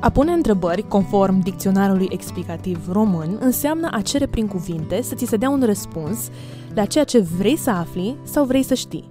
A 0.00 0.10
pune 0.10 0.32
întrebări, 0.32 0.88
conform 0.88 1.40
dicționarului 1.40 2.08
explicativ 2.10 2.92
român, 2.92 3.36
înseamnă 3.40 3.88
a 3.90 4.00
cere 4.00 4.26
prin 4.26 4.46
cuvinte 4.46 5.02
să 5.02 5.14
ți 5.14 5.26
se 5.26 5.36
dea 5.36 5.50
un 5.50 5.62
răspuns 5.64 6.30
la 6.74 6.84
ceea 6.84 7.04
ce 7.04 7.18
vrei 7.18 7.56
să 7.56 7.70
afli 7.70 8.16
sau 8.22 8.44
vrei 8.44 8.62
să 8.62 8.74
știi. 8.74 9.10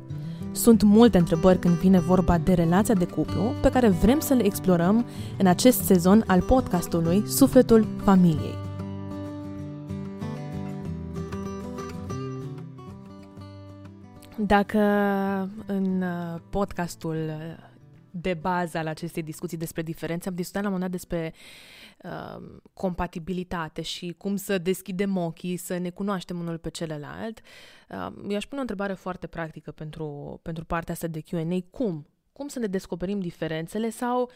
Sunt 0.52 0.84
multe 0.84 1.18
întrebări 1.18 1.60
când 1.60 1.74
vine 1.74 2.00
vorba 2.00 2.38
de 2.38 2.54
relația 2.54 2.94
de 2.94 3.06
cuplu 3.06 3.42
pe 3.62 3.70
care 3.70 3.89
vrem 3.89 4.20
să 4.20 4.34
le 4.34 4.46
explorăm 4.46 5.06
în 5.38 5.48
acest 5.48 5.82
sezon 5.82 6.24
al 6.28 6.42
podcastului 6.42 7.24
Sufletul 7.28 7.88
Familiei. 8.04 8.56
Dacă 14.36 14.79
în 15.65 16.01
uh, 16.01 16.40
podcastul 16.50 17.18
de 18.12 18.34
bază 18.34 18.78
al 18.78 18.88
acestei 18.88 19.24
discuții 19.24 19.58
despre 19.58 19.82
diferențe. 19.82 20.30
Am 20.30 20.36
discutat 20.36 20.62
la 20.62 20.68
un 20.68 20.74
moment 20.74 20.92
dat 20.92 21.02
despre 21.02 21.34
uh, 22.04 22.60
compatibilitate 22.74 23.82
și 23.82 24.16
cum 24.18 24.36
să 24.36 24.58
deschidem 24.58 25.18
ochii, 25.18 25.58
să 25.58 25.78
ne 25.78 25.90
cunoaștem 25.90 26.40
unul 26.40 26.58
pe 26.58 26.70
celălalt. 26.70 27.42
Uh, 27.90 28.14
eu 28.30 28.36
aș 28.36 28.46
pune 28.46 28.58
o 28.58 28.62
întrebare 28.62 28.94
foarte 28.94 29.28
practică 29.28 29.72
pentru, 29.72 30.40
pentru 30.42 30.66
partea 30.66 30.94
asta 30.94 31.08
de 31.08 31.22
Q&A. 31.22 31.60
Cum? 31.72 32.08
Cum 32.34 32.48
să 32.48 32.59
ne 32.59 32.68
descoperim 32.68 33.20
diferențele 33.20 33.90
sau 33.90 34.30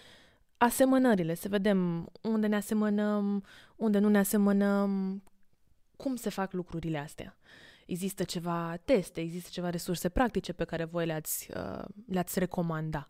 asemănările, 0.57 1.33
să 1.33 1.47
vedem 1.49 2.09
unde 2.21 2.47
ne 2.47 2.55
asemănăm, 2.55 3.43
unde 3.75 3.99
nu 3.99 4.09
ne 4.09 4.17
asemănăm, 4.17 5.23
cum 5.95 6.15
se 6.15 6.29
fac 6.29 6.53
lucrurile 6.53 6.97
astea. 6.97 7.37
Există 7.85 8.23
ceva 8.23 8.77
teste, 8.85 9.21
există 9.21 9.49
ceva 9.51 9.69
resurse 9.69 10.09
practice 10.09 10.53
pe 10.53 10.63
care 10.63 10.83
voi 10.83 11.05
le-ați, 11.05 11.49
uh, 11.55 11.85
le-ați 12.07 12.39
recomanda. 12.39 13.05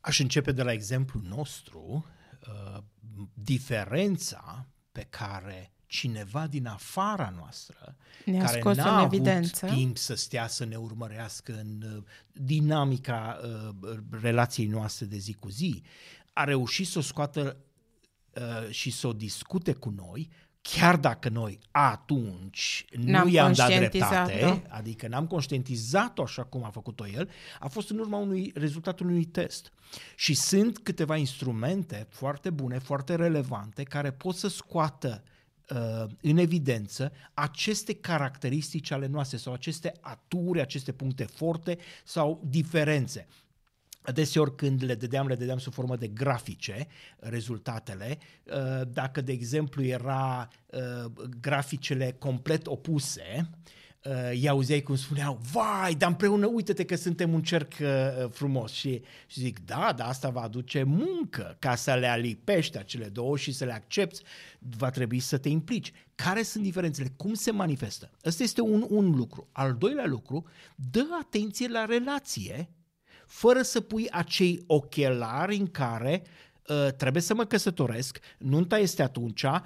Aș 0.00 0.18
începe 0.18 0.52
de 0.52 0.62
la 0.62 0.72
exemplu 0.72 1.20
nostru, 1.28 2.06
uh, 2.48 2.82
diferența 3.34 4.68
pe 4.92 5.06
care 5.10 5.74
cineva 5.86 6.46
din 6.46 6.66
afara 6.66 7.32
noastră, 7.36 7.96
Ne-a 8.24 8.44
care 8.44 8.58
scos 8.60 8.76
n-a 8.76 8.92
în 8.92 8.98
avut 8.98 9.12
evidență. 9.12 9.66
timp 9.66 9.96
să 9.96 10.14
stea 10.14 10.46
să 10.46 10.64
ne 10.64 10.76
urmărească 10.76 11.52
în 11.52 11.82
uh, 11.96 12.02
dinamica 12.32 13.40
uh, 13.42 13.98
relației 14.10 14.66
noastre 14.66 15.06
de 15.06 15.16
zi 15.16 15.32
cu 15.32 15.48
zi, 15.48 15.82
a 16.32 16.44
reușit 16.44 16.86
să 16.86 16.98
o 16.98 17.02
scoată 17.02 17.56
uh, 18.34 18.70
și 18.70 18.90
să 18.90 19.06
o 19.06 19.12
discute 19.12 19.72
cu 19.72 19.90
noi, 19.90 20.30
chiar 20.70 20.96
dacă 20.96 21.28
noi 21.28 21.58
atunci 21.70 22.84
N-am 22.90 23.26
nu 23.26 23.32
i-am 23.32 23.52
dat 23.52 23.66
conștientizat, 23.66 24.26
dreptate, 24.26 24.62
da. 24.68 24.76
adică 24.76 25.08
n-am 25.08 25.26
conștientizat-o 25.26 26.22
așa 26.22 26.44
cum 26.44 26.64
a 26.64 26.68
făcut-o 26.68 27.06
el, 27.06 27.30
a 27.58 27.68
fost 27.68 27.90
în 27.90 27.98
urma 27.98 28.16
unui 28.16 28.52
rezultatul 28.54 29.06
unui 29.06 29.24
test. 29.24 29.72
Și 30.16 30.34
sunt 30.34 30.78
câteva 30.78 31.16
instrumente 31.16 32.06
foarte 32.10 32.50
bune, 32.50 32.78
foarte 32.78 33.14
relevante, 33.14 33.82
care 33.82 34.12
pot 34.12 34.34
să 34.34 34.48
scoată 34.48 35.22
uh, 35.70 36.04
în 36.20 36.36
evidență 36.36 37.12
aceste 37.34 37.94
caracteristici 37.94 38.90
ale 38.90 39.06
noastre 39.06 39.36
sau 39.36 39.52
aceste 39.52 39.92
aturi, 40.00 40.60
aceste 40.60 40.92
puncte 40.92 41.24
forte 41.24 41.78
sau 42.04 42.42
diferențe. 42.44 43.26
Adeseori 44.06 44.56
când 44.56 44.84
le 44.84 44.94
dădeam, 44.94 45.26
le 45.26 45.34
dădeam 45.34 45.58
sub 45.58 45.72
formă 45.72 45.96
de 45.96 46.06
grafice 46.08 46.86
rezultatele. 47.16 48.18
Uh, 48.44 48.88
Dacă, 48.92 49.20
de 49.20 49.32
exemplu, 49.32 49.84
era 49.84 50.48
uh, 50.66 51.12
graficele 51.40 52.16
complet 52.18 52.66
opuse, 52.66 53.50
uh, 54.04 54.28
îi 54.30 54.48
auzeai 54.48 54.80
cum 54.80 54.96
spuneau, 54.96 55.40
vai, 55.52 55.94
dar 55.94 56.08
împreună 56.08 56.46
uite-te 56.46 56.84
că 56.84 56.96
suntem 56.96 57.32
un 57.32 57.42
cerc 57.42 57.72
uh, 57.80 58.30
frumos. 58.30 58.72
Și, 58.72 59.02
și 59.26 59.40
zic, 59.40 59.64
da, 59.64 59.92
dar 59.96 60.08
asta 60.08 60.28
va 60.28 60.40
aduce 60.40 60.82
muncă 60.82 61.56
ca 61.58 61.74
să 61.74 61.94
le 61.94 62.06
alipești 62.06 62.78
acele 62.78 63.08
două 63.08 63.36
și 63.36 63.52
să 63.52 63.64
le 63.64 63.72
accepti, 63.72 64.22
va 64.58 64.90
trebui 64.90 65.20
să 65.20 65.38
te 65.38 65.48
implici. 65.48 65.92
Care 66.14 66.42
sunt 66.42 66.62
diferențele? 66.62 67.12
Cum 67.16 67.34
se 67.34 67.50
manifestă? 67.50 68.10
Ăsta 68.24 68.42
este 68.42 68.60
un, 68.60 68.86
un 68.88 69.10
lucru. 69.10 69.48
Al 69.52 69.74
doilea 69.74 70.06
lucru, 70.06 70.44
dă 70.90 71.06
atenție 71.20 71.68
la 71.68 71.84
relație 71.84 72.68
fără 73.34 73.62
să 73.62 73.80
pui 73.80 74.10
acei 74.10 74.64
ochelari 74.66 75.56
în 75.56 75.66
care 75.66 76.22
uh, 76.68 76.88
trebuie 76.96 77.22
să 77.22 77.34
mă 77.34 77.44
căsătoresc, 77.44 78.18
nunta 78.38 78.78
este 78.78 79.02
atunci, 79.02 79.42
uh, 79.42 79.60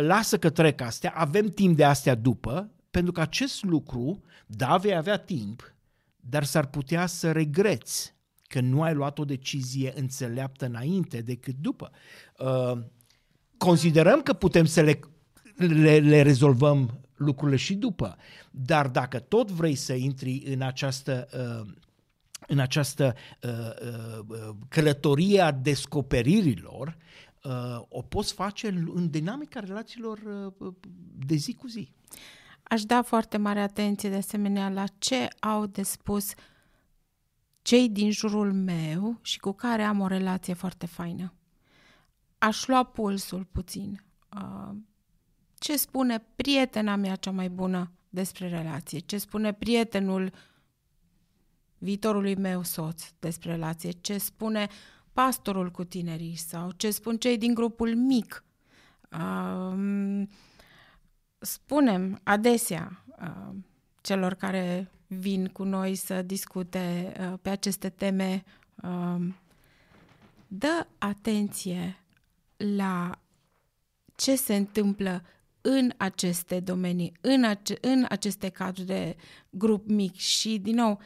lasă 0.00 0.38
că 0.38 0.50
trec 0.50 0.80
astea, 0.80 1.12
avem 1.16 1.48
timp 1.48 1.76
de 1.76 1.84
astea 1.84 2.14
după, 2.14 2.70
pentru 2.90 3.12
că 3.12 3.20
acest 3.20 3.62
lucru, 3.62 4.22
da, 4.46 4.76
vei 4.76 4.96
avea 4.96 5.16
timp, 5.16 5.74
dar 6.20 6.44
s-ar 6.44 6.66
putea 6.66 7.06
să 7.06 7.32
regreți 7.32 8.14
că 8.42 8.60
nu 8.60 8.82
ai 8.82 8.94
luat 8.94 9.18
o 9.18 9.24
decizie 9.24 9.92
înțeleaptă 9.96 10.64
înainte 10.64 11.20
decât 11.20 11.54
după. 11.60 11.90
Uh, 12.38 12.78
considerăm 13.56 14.22
că 14.22 14.32
putem 14.32 14.64
să 14.64 14.80
le, 14.80 15.00
le, 15.56 15.98
le 15.98 16.22
rezolvăm 16.22 17.00
lucrurile 17.16 17.56
și 17.56 17.74
după, 17.74 18.16
dar 18.50 18.88
dacă 18.88 19.18
tot 19.18 19.50
vrei 19.50 19.74
să 19.74 19.92
intri 19.92 20.42
în 20.46 20.62
această 20.62 21.28
uh, 21.32 21.72
în 22.46 22.58
această 22.58 23.14
uh, 23.42 23.50
uh, 24.28 24.54
călătorie 24.68 25.40
a 25.40 25.52
descoperirilor, 25.52 26.96
uh, 27.44 27.52
o 27.88 28.02
poți 28.02 28.32
face 28.32 28.68
în 28.68 29.10
dinamica 29.10 29.60
relațiilor 29.60 30.18
uh, 30.58 30.72
de 31.26 31.34
zi 31.34 31.54
cu 31.54 31.66
zi. 31.66 31.92
Aș 32.62 32.82
da 32.82 33.02
foarte 33.02 33.36
mare 33.36 33.60
atenție 33.60 34.08
de 34.08 34.16
asemenea 34.16 34.68
la 34.68 34.84
ce 34.98 35.28
au 35.40 35.66
de 35.66 35.82
spus 35.82 36.32
cei 37.62 37.88
din 37.88 38.10
jurul 38.10 38.52
meu 38.52 39.18
și 39.22 39.38
cu 39.38 39.52
care 39.52 39.82
am 39.82 40.00
o 40.00 40.06
relație 40.06 40.54
foarte 40.54 40.86
faină. 40.86 41.32
Aș 42.38 42.66
lua 42.66 42.82
pulsul 42.82 43.44
puțin. 43.44 44.04
Uh, 44.36 44.74
Ce 45.58 45.76
spune 45.76 46.24
prietena 46.36 46.96
mea 46.96 47.16
cea 47.16 47.30
mai 47.30 47.48
bună 47.48 47.90
despre 48.08 48.48
relație? 48.48 48.98
Ce 48.98 49.18
spune 49.18 49.52
prietenul 49.52 50.32
viitorului 51.82 52.34
meu 52.34 52.62
soț 52.62 53.02
despre 53.18 53.50
relație? 53.50 53.90
Ce 53.90 54.18
spune 54.18 54.68
pastorul 55.12 55.70
cu 55.70 55.84
tinerii 55.84 56.36
sau 56.36 56.70
ce 56.70 56.90
spun 56.90 57.16
cei 57.16 57.38
din 57.38 57.54
grupul 57.54 57.94
mic? 57.94 58.44
Um, 59.20 60.28
spunem 61.38 62.20
adesea 62.22 63.04
uh, 63.20 63.54
celor 64.00 64.34
care 64.34 64.90
vin 65.06 65.46
cu 65.46 65.62
noi 65.64 65.94
să 65.94 66.22
discute 66.22 67.12
uh, 67.20 67.38
pe 67.42 67.50
aceste 67.50 67.88
teme, 67.88 68.44
uh, 68.82 69.28
dă 70.46 70.86
atenție 70.98 71.96
la 72.56 73.20
ce 74.14 74.36
se 74.36 74.56
întâmplă 74.56 75.22
în 75.60 75.92
aceste 75.96 76.60
domenii, 76.60 77.12
în, 77.20 77.44
ace- 77.44 77.78
în 77.80 78.06
aceste 78.08 78.48
cadre 78.48 78.84
de 78.84 79.16
grup 79.50 79.88
mic 79.88 80.14
și, 80.14 80.58
din 80.58 80.74
nou, 80.74 81.00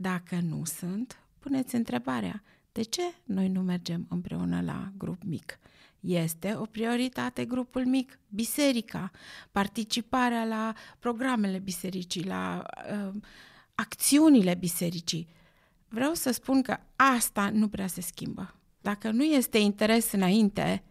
dacă 0.00 0.38
nu 0.42 0.64
sunt, 0.64 1.18
puneți 1.38 1.74
întrebarea, 1.74 2.42
de 2.72 2.82
ce 2.82 3.02
noi 3.24 3.48
nu 3.48 3.60
mergem 3.60 4.06
împreună 4.08 4.60
la 4.60 4.92
grup 4.96 5.22
mic? 5.22 5.58
Este 6.00 6.54
o 6.54 6.64
prioritate 6.64 7.44
grupul 7.44 7.86
mic, 7.86 8.18
biserica, 8.28 9.10
participarea 9.50 10.44
la 10.44 10.74
programele 10.98 11.58
bisericii, 11.58 12.24
la 12.24 12.66
uh, 12.92 13.14
acțiunile 13.74 14.54
bisericii. 14.54 15.28
Vreau 15.88 16.14
să 16.14 16.30
spun 16.30 16.62
că 16.62 16.76
asta 16.96 17.50
nu 17.50 17.68
prea 17.68 17.86
se 17.86 18.00
schimbă. 18.00 18.54
Dacă 18.80 19.10
nu 19.10 19.22
este 19.22 19.58
interes 19.58 20.12
înainte, 20.12 20.82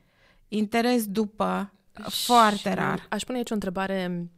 interes 0.47 1.07
după, 1.07 1.73
foarte 2.09 2.69
Și 2.69 2.75
rar. 2.75 3.05
Aș 3.09 3.23
pune 3.23 3.37
aici 3.37 3.51
o 3.51 3.53
întrebare 3.53 4.29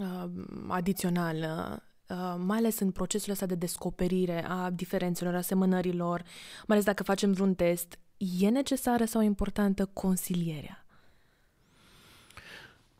uh, 0.00 0.30
adițională, 0.68 1.72
uh, 1.76 1.92
mai 2.38 2.58
ales 2.58 2.78
în 2.78 2.90
procesul 2.90 3.32
ăsta 3.32 3.46
de 3.46 3.54
descoperire 3.54 4.46
a 4.48 4.70
diferențelor, 4.70 5.34
asemănărilor, 5.34 6.22
mai 6.66 6.76
ales 6.76 6.84
dacă 6.84 7.02
facem 7.02 7.32
vreun 7.32 7.54
test, 7.54 7.98
e 8.40 8.48
necesară 8.48 9.04
sau 9.04 9.20
importantă 9.22 9.90
consilierea? 9.92 10.86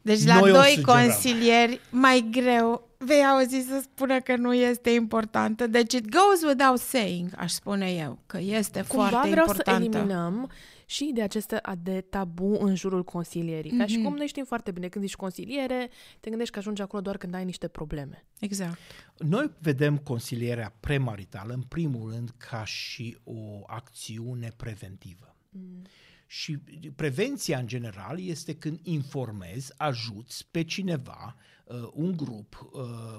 Deci 0.02 0.24
la 0.24 0.38
Noi 0.38 0.50
o 0.50 0.54
doi 0.54 0.72
sugerăm. 0.74 0.94
consilieri, 0.94 1.80
mai 1.90 2.28
greu 2.30 2.88
vei 2.98 3.24
auzi 3.24 3.66
să 3.68 3.80
spună 3.82 4.20
că 4.20 4.36
nu 4.36 4.54
este 4.54 4.90
importantă. 4.90 5.66
Deci 5.66 5.92
it 5.92 6.08
goes 6.08 6.42
without 6.52 6.78
saying, 6.78 7.28
aș 7.36 7.52
spune 7.52 7.90
eu, 7.92 8.18
că 8.26 8.38
este 8.40 8.84
Cumva 8.88 9.08
foarte 9.08 9.28
vreau 9.30 9.46
importantă. 9.46 9.70
să 9.70 9.98
eliminăm 9.98 10.50
și 10.86 11.10
de 11.14 11.22
acesta 11.22 11.60
de 11.82 12.00
tabu 12.00 12.56
în 12.60 12.74
jurul 12.74 13.04
consilierii. 13.04 13.70
Ca 13.70 13.76
Mhm. 13.76 13.86
și 13.86 14.02
cum 14.02 14.14
noi 14.16 14.26
știm 14.26 14.44
foarte 14.44 14.70
bine, 14.70 14.88
când 14.88 15.04
ești 15.04 15.16
consiliere, 15.16 15.90
te 16.20 16.28
gândești 16.28 16.52
că 16.52 16.58
ajungi 16.58 16.82
acolo 16.82 17.02
doar 17.02 17.16
când 17.16 17.34
ai 17.34 17.44
niște 17.44 17.68
probleme. 17.68 18.24
Exact. 18.40 18.78
Noi 19.18 19.50
vedem 19.58 19.98
consilierea 19.98 20.74
premaritală, 20.80 21.52
în 21.54 21.62
primul 21.62 22.10
rând, 22.10 22.30
ca 22.36 22.64
și 22.64 23.16
o 23.24 23.62
acțiune 23.66 24.52
preventivă. 24.56 25.36
Mm. 25.50 25.82
Și 26.26 26.58
prevenția, 26.96 27.58
în 27.58 27.66
general, 27.66 28.20
este 28.20 28.54
când 28.54 28.78
informezi, 28.82 29.72
ajuți 29.76 30.46
pe 30.50 30.62
cineva, 30.64 31.36
uh, 31.64 31.88
un 31.92 32.16
grup, 32.16 32.70
uh, 32.72 33.16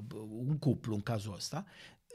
un 0.48 0.58
cuplu, 0.58 0.94
în 0.94 1.02
cazul 1.02 1.34
ăsta, 1.34 1.66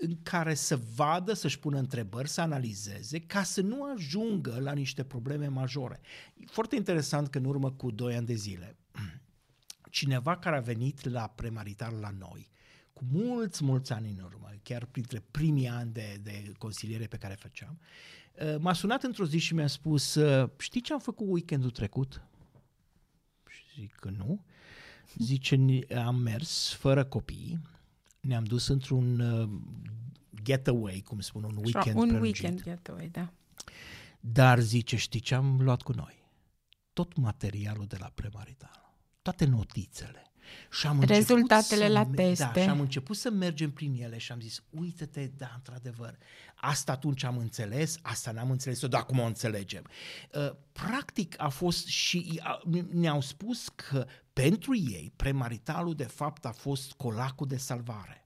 în 0.02 0.22
care 0.22 0.54
să 0.54 0.76
vadă, 0.94 1.32
să-și 1.32 1.58
pună 1.58 1.78
întrebări, 1.78 2.28
să 2.28 2.40
analizeze, 2.40 3.18
ca 3.18 3.42
să 3.42 3.60
nu 3.60 3.92
ajungă 3.92 4.58
la 4.60 4.72
niște 4.72 5.04
probleme 5.04 5.46
majore. 5.46 6.00
Foarte 6.46 6.76
interesant 6.76 7.28
că 7.28 7.38
în 7.38 7.44
urmă 7.44 7.70
cu 7.70 7.90
2 7.90 8.14
ani 8.14 8.26
de 8.26 8.34
zile, 8.34 8.76
cineva 9.90 10.36
care 10.36 10.56
a 10.56 10.60
venit 10.60 11.08
la 11.08 11.32
premarital 11.34 11.94
la 12.00 12.10
noi, 12.18 12.50
cu 12.92 13.04
mulți, 13.12 13.64
mulți 13.64 13.92
ani 13.92 14.14
în 14.18 14.24
urmă, 14.24 14.50
chiar 14.62 14.84
printre 14.84 15.24
primii 15.30 15.68
ani 15.68 15.92
de, 15.92 16.20
de 16.22 16.52
consiliere 16.58 17.06
pe 17.06 17.16
care 17.16 17.34
făceam, 17.34 17.78
uh, 18.42 18.56
m-a 18.58 18.72
sunat 18.72 19.02
într-o 19.02 19.26
zi 19.26 19.38
și 19.38 19.54
mi-a 19.54 19.66
spus, 19.66 20.14
uh, 20.14 20.50
știi 20.58 20.80
ce 20.80 20.92
am 20.92 20.98
făcut 20.98 21.26
weekendul 21.28 21.70
trecut? 21.70 22.22
Și 23.48 23.62
zic 23.80 23.94
că 23.94 24.10
nu. 24.10 24.44
Zice, 25.16 25.58
am 26.04 26.16
mers 26.16 26.72
fără 26.72 27.04
copii, 27.04 27.60
ne-am 28.20 28.44
dus 28.44 28.68
într-un 28.68 29.20
uh, 29.20 29.48
getaway, 30.42 31.02
cum 31.06 31.20
spun, 31.20 31.42
un 31.44 31.56
weekend 31.64 31.96
Un 31.96 32.08
prelungit. 32.08 32.42
weekend 32.42 32.62
getaway, 32.62 33.08
da. 33.08 33.32
Dar 34.20 34.58
zice, 34.58 34.96
știi 34.96 35.20
ce 35.20 35.34
am 35.34 35.60
luat 35.60 35.82
cu 35.82 35.92
noi? 35.92 36.22
Tot 36.92 37.16
materialul 37.16 37.86
de 37.86 37.96
la 38.00 38.10
premarital, 38.14 38.94
toate 39.22 39.44
notițele. 39.44 40.24
Și 40.70 40.86
am 40.86 40.98
început 40.98 41.16
Rezultatele 41.16 41.86
să 41.86 41.92
la 41.92 42.04
me- 42.04 42.14
teste. 42.14 42.50
Da, 42.54 42.60
și 42.62 42.68
am 42.68 42.80
început 42.80 43.16
să 43.16 43.30
mergem 43.30 43.70
prin 43.70 43.94
ele 44.02 44.18
și 44.18 44.32
am 44.32 44.40
zis, 44.40 44.62
uite-te, 44.70 45.26
da, 45.26 45.52
într-adevăr, 45.54 46.16
asta 46.54 46.92
atunci 46.92 47.22
am 47.24 47.38
înțeles, 47.38 47.98
asta 48.02 48.30
n-am 48.32 48.50
înțeles-o, 48.50 48.88
dar 48.88 49.00
acum 49.00 49.18
o 49.18 49.24
înțelegem. 49.24 49.84
Uh, 50.34 50.50
Practic 50.72 51.34
a 51.38 51.48
fost 51.48 51.86
și 51.86 52.40
a- 52.42 52.60
ne-au 52.92 53.20
spus 53.20 53.68
că 53.68 54.06
pentru 54.32 54.74
ei 54.76 55.12
premaritalul 55.16 55.94
de 55.94 56.04
fapt 56.04 56.44
a 56.44 56.52
fost 56.52 56.92
colacul 56.92 57.46
de 57.46 57.56
salvare. 57.56 58.24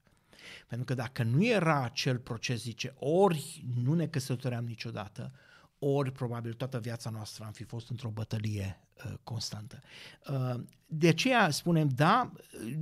Pentru 0.67 0.85
că 0.85 0.93
dacă 0.93 1.23
nu 1.23 1.45
era 1.45 1.83
acel 1.83 2.17
proces, 2.17 2.61
zice, 2.61 2.93
ori 2.99 3.65
nu 3.83 3.93
ne 3.93 4.07
căsătoream 4.07 4.65
niciodată, 4.65 5.31
ori 5.79 6.11
probabil 6.11 6.53
toată 6.53 6.79
viața 6.79 7.09
noastră 7.09 7.43
am 7.45 7.51
fi 7.51 7.63
fost 7.63 7.89
într-o 7.89 8.09
bătălie 8.09 8.79
uh, 9.05 9.13
constantă. 9.23 9.81
Uh, 10.29 10.63
de 10.85 11.07
aceea 11.07 11.49
spunem, 11.49 11.87
da, 11.87 12.31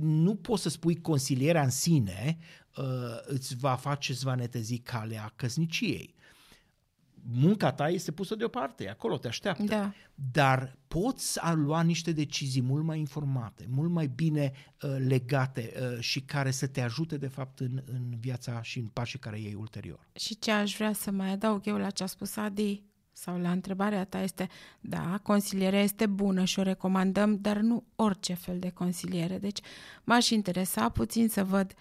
nu 0.00 0.34
poți 0.34 0.62
să 0.62 0.68
spui 0.68 1.00
consilierea 1.00 1.62
în 1.62 1.70
sine 1.70 2.38
uh, 2.76 2.84
îți 3.24 3.56
va 3.56 3.74
face, 3.74 4.12
îți 4.12 4.24
va 4.24 4.34
netezi 4.34 4.78
calea 4.78 5.32
căsniciei. 5.36 6.14
Munca 7.26 7.72
ta 7.72 7.88
este 7.88 8.12
pusă 8.12 8.34
deoparte, 8.34 8.88
acolo 8.88 9.18
te 9.18 9.28
așteaptă. 9.28 9.64
Da. 9.64 9.92
Dar 10.32 10.76
poți 10.88 11.40
a 11.40 11.52
lua 11.52 11.82
niște 11.82 12.12
decizii 12.12 12.62
mult 12.62 12.84
mai 12.84 12.98
informate, 12.98 13.66
mult 13.68 13.90
mai 13.90 14.06
bine 14.06 14.52
uh, 14.82 14.96
legate 15.06 15.72
uh, 15.76 16.00
și 16.00 16.20
care 16.20 16.50
să 16.50 16.66
te 16.66 16.80
ajute, 16.80 17.16
de 17.16 17.28
fapt, 17.28 17.58
în, 17.60 17.82
în 17.84 18.02
viața 18.18 18.62
și 18.62 18.78
în 18.78 18.86
pașii 18.86 19.18
care 19.18 19.40
iei 19.40 19.54
ulterior. 19.54 20.08
Și 20.12 20.38
ce 20.38 20.50
aș 20.50 20.76
vrea 20.76 20.92
să 20.92 21.10
mai 21.10 21.30
adaug 21.30 21.66
eu 21.66 21.76
la 21.76 21.90
ce 21.90 22.02
a 22.02 22.06
spus 22.06 22.36
Adi 22.36 22.82
sau 23.12 23.40
la 23.40 23.50
întrebarea 23.50 24.04
ta 24.04 24.20
este, 24.20 24.48
da, 24.80 25.20
consilierea 25.22 25.82
este 25.82 26.06
bună 26.06 26.44
și 26.44 26.58
o 26.58 26.62
recomandăm, 26.62 27.38
dar 27.40 27.56
nu 27.56 27.84
orice 27.96 28.34
fel 28.34 28.58
de 28.58 28.70
consiliere. 28.70 29.38
Deci 29.38 29.60
m-aș 30.04 30.30
interesa 30.30 30.88
puțin 30.88 31.28
să 31.28 31.44
văd 31.44 31.74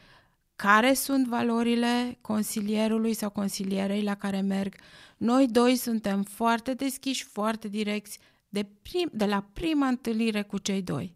care 0.56 0.94
sunt 0.94 1.28
valorile 1.28 2.18
consilierului 2.22 3.14
sau 3.14 3.30
consilierei 3.30 4.02
la 4.02 4.16
care 4.16 4.42
merg. 4.42 4.76
Noi 5.18 5.48
doi 5.48 5.76
suntem 5.76 6.24
foarte 6.24 6.74
deschiși, 6.74 7.24
foarte 7.24 7.68
direcți 7.68 8.20
de, 8.50 8.68
prim, 8.82 9.10
de 9.14 9.26
la 9.26 9.46
prima 9.54 9.88
întâlnire 9.88 10.42
cu 10.42 10.58
cei 10.58 10.82
doi. 10.82 11.16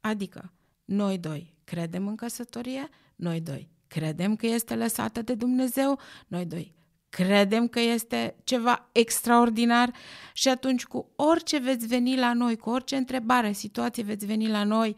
Adică, 0.00 0.52
noi 0.84 1.18
doi 1.18 1.54
credem 1.64 2.06
în 2.06 2.16
căsătorie, 2.16 2.88
noi 3.16 3.40
doi 3.40 3.70
credem 3.88 4.36
că 4.36 4.46
este 4.46 4.74
lăsată 4.74 5.22
de 5.22 5.34
Dumnezeu, 5.34 5.98
noi 6.26 6.46
doi 6.46 6.76
credem 7.08 7.68
că 7.68 7.80
este 7.80 8.36
ceva 8.44 8.88
extraordinar 8.92 9.92
și 10.32 10.48
atunci 10.48 10.84
cu 10.84 11.12
orice 11.16 11.58
veți 11.58 11.86
veni 11.86 12.16
la 12.16 12.32
noi, 12.32 12.56
cu 12.56 12.70
orice 12.70 12.96
întrebare, 12.96 13.52
situație 13.52 14.02
veți 14.02 14.26
veni 14.26 14.48
la 14.48 14.64
noi, 14.64 14.96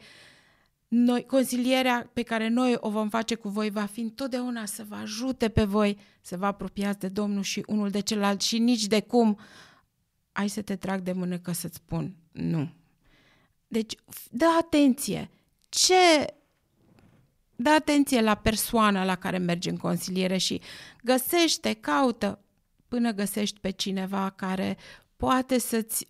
noi, 0.93 1.27
consilierea 1.27 2.11
pe 2.13 2.23
care 2.23 2.49
noi 2.49 2.77
o 2.81 2.91
vom 2.91 3.09
face 3.09 3.35
cu 3.35 3.49
voi 3.49 3.71
va 3.71 3.85
fi 3.85 4.01
întotdeauna 4.01 4.67
să 4.67 4.85
vă 4.89 4.95
ajute 4.95 5.49
pe 5.49 5.65
voi 5.65 5.99
să 6.21 6.37
vă 6.37 6.47
apropiați 6.47 6.99
de 6.99 7.09
Domnul 7.09 7.43
și 7.43 7.63
unul 7.67 7.91
de 7.91 8.01
celălalt 8.01 8.41
și 8.41 8.59
nici 8.59 8.87
de 8.87 9.01
cum 9.01 9.39
ai 10.33 10.49
să 10.49 10.63
te 10.63 10.77
trag 10.77 11.01
de 11.01 11.13
mână 11.13 11.39
că 11.39 11.53
să-ți 11.53 11.77
spun 11.77 12.17
nu. 12.33 12.73
Deci, 13.69 13.95
dă 14.31 14.47
atenție. 14.61 15.31
Ce 15.69 16.35
dă 17.57 17.71
atenție 17.71 18.21
la 18.21 18.35
persoana 18.35 19.05
la 19.05 19.17
care 19.17 19.39
mergi 19.39 19.69
în 19.69 19.77
consiliere 19.77 20.37
și 20.37 20.61
găsește, 21.03 21.73
caută 21.73 22.45
până 22.89 23.13
găsești 23.13 23.61
pe 23.61 23.71
cineva 23.71 24.31
care 24.31 24.77
poate 25.17 25.59
să-ți 25.59 26.09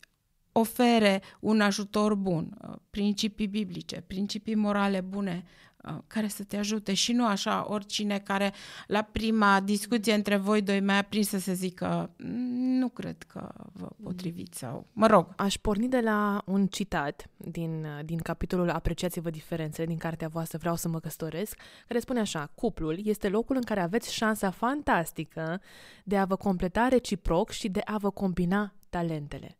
ofere 0.52 1.23
un 1.41 1.61
ajutor 1.61 2.14
bun, 2.14 2.56
uh, 2.69 2.75
principii 2.91 3.47
biblice, 3.47 4.00
principii 4.06 4.55
morale 4.55 5.00
bune, 5.00 5.44
uh, 5.44 5.99
care 6.06 6.29
să 6.29 6.44
te 6.44 6.56
ajute 6.56 6.94
și 6.94 7.12
nu 7.12 7.26
așa 7.26 7.67
oricine 7.69 8.19
care 8.19 8.52
la 8.87 9.02
prima 9.02 9.61
discuție 9.61 10.14
între 10.14 10.37
voi 10.37 10.62
doi 10.62 10.81
mai 10.81 10.99
aprins 10.99 11.29
să 11.29 11.38
se 11.38 11.52
zică 11.52 12.11
"Mm, 12.19 12.79
nu 12.79 12.88
cred 12.88 13.23
că 13.23 13.52
vă 13.73 13.88
potriviți 14.02 14.58
sau 14.58 14.87
mă 14.93 15.06
rog. 15.06 15.32
Aș 15.37 15.56
porni 15.56 15.88
de 15.88 16.00
la 16.00 16.43
un 16.47 16.67
citat 16.67 17.26
din, 17.37 17.87
din 18.05 18.19
capitolul 18.19 18.70
Apreciați-vă 18.70 19.31
diferențele 19.31 19.87
din 19.87 19.99
cartea 19.99 20.29
voastră 20.29 20.58
Vreau 20.58 20.76
să 20.76 20.88
mă 20.88 21.00
căsătoresc, 21.00 21.58
care 21.88 22.00
spune 22.00 22.20
așa, 22.20 22.50
cuplul 22.55 23.00
este 23.06 23.29
locul 23.29 23.56
în 23.56 23.62
care 23.62 23.81
aveți 23.81 24.14
șansa 24.14 24.50
fantastică 24.50 25.61
de 26.05 26.17
a 26.17 26.25
vă 26.25 26.37
completa 26.37 26.88
reciproc 26.88 27.50
și 27.50 27.69
de 27.69 27.81
a 27.85 27.97
vă 27.99 28.11
combina 28.11 28.75
talentele. 28.91 29.60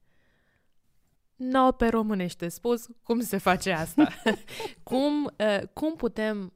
No, 1.41 1.73
pe 1.73 1.89
românește 1.89 2.49
spus, 2.49 2.87
cum 3.03 3.21
se 3.21 3.37
face 3.37 3.73
asta? 3.73 4.09
cum, 4.83 5.25
uh, 5.25 5.61
cum 5.73 5.97
putem, 5.97 6.53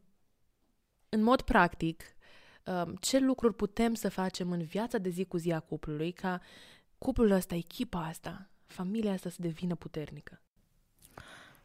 în 1.08 1.22
mod 1.22 1.42
practic, 1.42 2.02
uh, 2.64 2.92
ce 3.00 3.18
lucruri 3.18 3.54
putem 3.54 3.94
să 3.94 4.08
facem 4.08 4.50
în 4.50 4.62
viața 4.62 4.98
de 4.98 5.08
zi 5.08 5.24
cu 5.24 5.36
zi 5.36 5.52
a 5.52 5.60
cuplului 5.60 6.12
ca 6.12 6.40
cuplul 6.98 7.30
ăsta, 7.30 7.54
echipa 7.54 8.04
asta, 8.04 8.50
familia 8.66 9.12
asta 9.12 9.28
să 9.28 9.36
devină 9.40 9.74
puternică? 9.74 10.40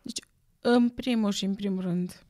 Deci, 0.02 0.20
în 0.60 0.90
primul 0.90 1.32
și 1.32 1.46
în 1.46 1.56
primul 1.56 1.82
rând, 1.82 2.24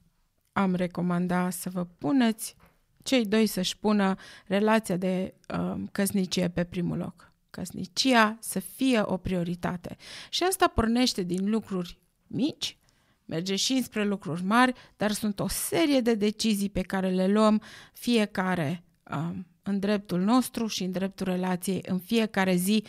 am 0.52 0.76
recomandat 0.76 1.54
să 1.54 1.70
vă 1.70 1.86
puneți 1.86 2.56
cei 3.04 3.26
doi 3.26 3.46
să-și 3.46 3.78
pună 3.78 4.16
relația 4.46 4.98
de 4.98 5.34
uh, 5.54 5.82
căsnicie 5.92 6.50
pe 6.50 6.64
primul 6.64 6.98
loc. 6.98 7.29
Căsnicia 7.50 8.38
să 8.40 8.60
fie 8.60 9.02
o 9.04 9.18
prioritate. 9.18 9.98
Și 10.30 10.44
asta 10.44 10.68
pornește 10.68 11.22
din 11.24 11.50
lucruri 11.50 12.00
mici, 12.28 12.78
merge 13.26 13.56
și 13.56 13.84
spre 13.84 14.06
lucruri 14.06 14.44
mari, 14.44 14.74
dar 14.98 15.12
sunt 15.12 15.40
o 15.40 15.48
serie 15.48 16.02
de 16.02 16.14
decizii 16.14 16.70
pe 16.70 16.82
care 16.82 17.10
le 17.10 17.28
luăm 17.28 17.62
fiecare 17.94 18.84
uh, 19.12 19.30
în 19.64 19.80
dreptul 19.80 20.20
nostru 20.20 20.68
și 20.68 20.84
în 20.84 20.92
dreptul 20.92 21.26
relației 21.26 21.84
în 21.88 22.00
fiecare 22.00 22.56
zi 22.56 22.84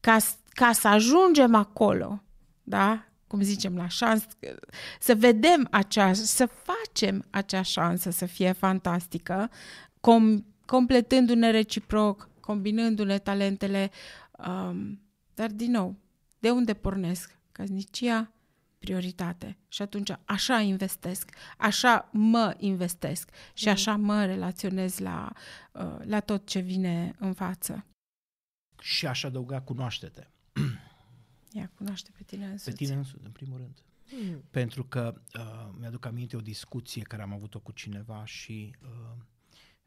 ca, 0.00 0.16
ca 0.48 0.72
să 0.72 0.88
ajungem 0.88 1.54
acolo, 1.54 2.22
da? 2.62 3.08
cum 3.26 3.42
zicem, 3.42 3.76
la 3.76 3.88
șansă, 3.88 4.26
să 5.00 5.14
vedem 5.14 5.68
acea, 5.70 6.12
să 6.12 6.46
facem 6.46 7.24
acea 7.30 7.62
șansă 7.62 8.10
să 8.10 8.26
fie 8.26 8.52
fantastică, 8.52 9.50
com, 10.00 10.44
completându-ne 10.66 11.50
reciproc, 11.50 12.28
combinându-ne 12.44 13.18
talentele, 13.18 13.90
um, 14.48 15.00
dar 15.34 15.50
din 15.50 15.70
nou, 15.70 15.96
de 16.38 16.50
unde 16.50 16.74
pornesc? 16.74 17.38
Căsnicia, 17.52 18.32
prioritate. 18.78 19.58
Și 19.68 19.82
atunci 19.82 20.10
așa 20.24 20.60
investesc, 20.60 21.30
așa 21.58 22.08
mă 22.12 22.54
investesc 22.58 23.30
și 23.54 23.68
așa 23.68 23.96
mă 23.96 24.24
relaționez 24.24 24.98
la, 24.98 25.32
uh, 25.72 25.96
la 26.04 26.20
tot 26.20 26.46
ce 26.46 26.58
vine 26.58 27.14
în 27.18 27.32
față. 27.32 27.86
Și 28.80 29.06
aș 29.06 29.24
adăuga, 29.24 29.60
cunoaște-te. 29.60 30.26
Ia, 31.58 31.70
cunoaște 31.76 32.10
pe 32.16 32.22
tine 32.22 32.46
însuți. 32.46 32.76
Pe 32.76 32.84
tine 32.84 32.96
însuți, 32.96 33.24
în 33.24 33.30
primul 33.30 33.56
rând. 33.56 33.82
Mm. 34.12 34.42
Pentru 34.50 34.84
că 34.84 35.20
uh, 35.38 35.74
mi-aduc 35.78 36.06
aminte 36.06 36.36
o 36.36 36.40
discuție 36.40 37.02
care 37.02 37.22
am 37.22 37.32
avut-o 37.32 37.60
cu 37.60 37.72
cineva 37.72 38.24
și 38.24 38.76
uh, 38.82 39.22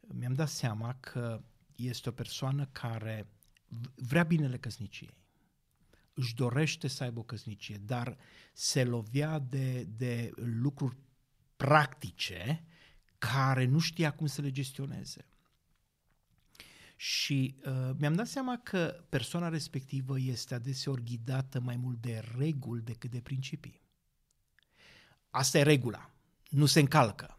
mi-am 0.00 0.34
dat 0.34 0.48
seama 0.48 0.96
că 1.00 1.42
este 1.78 2.08
o 2.08 2.12
persoană 2.12 2.66
care 2.66 3.26
v- 3.68 3.92
vrea 3.94 4.22
binele 4.22 4.58
căsniciei. 4.58 5.16
Își 6.14 6.34
dorește 6.34 6.88
să 6.88 7.02
aibă 7.02 7.18
o 7.20 7.22
căsnicie, 7.22 7.76
dar 7.76 8.18
se 8.52 8.84
lovea 8.84 9.38
de, 9.38 9.82
de 9.82 10.30
lucruri 10.34 10.96
practice 11.56 12.64
care 13.18 13.64
nu 13.64 13.78
știa 13.78 14.12
cum 14.12 14.26
să 14.26 14.40
le 14.42 14.50
gestioneze. 14.50 15.28
Și 16.96 17.56
uh, 17.64 17.90
mi-am 17.98 18.14
dat 18.14 18.26
seama 18.26 18.60
că 18.62 19.04
persoana 19.08 19.48
respectivă 19.48 20.18
este 20.18 20.54
adeseori 20.54 21.02
ghidată 21.04 21.60
mai 21.60 21.76
mult 21.76 22.00
de 22.00 22.22
reguli 22.36 22.82
decât 22.82 23.10
de 23.10 23.20
principii. 23.20 23.80
Asta 25.30 25.58
e 25.58 25.62
regula. 25.62 26.10
Nu 26.48 26.66
se 26.66 26.80
încalcă. 26.80 27.37